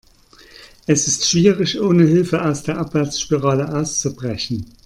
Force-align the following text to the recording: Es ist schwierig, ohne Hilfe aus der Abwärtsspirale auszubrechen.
Es 0.87 1.07
ist 1.07 1.27
schwierig, 1.29 1.79
ohne 1.79 2.03
Hilfe 2.07 2.43
aus 2.43 2.63
der 2.63 2.79
Abwärtsspirale 2.79 3.71
auszubrechen. 3.77 4.65